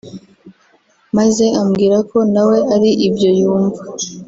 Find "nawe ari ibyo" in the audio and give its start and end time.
2.33-3.29